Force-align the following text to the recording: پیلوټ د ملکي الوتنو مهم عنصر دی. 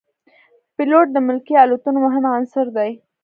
پیلوټ 0.75 1.07
د 1.13 1.17
ملکي 1.27 1.53
الوتنو 1.63 1.99
مهم 2.05 2.23
عنصر 2.37 2.65
دی. 2.77 2.91